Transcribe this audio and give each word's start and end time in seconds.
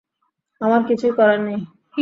আমার 0.61 0.81
কিছুই 0.87 1.13
করার 1.17 1.39
নেই! 1.41 1.59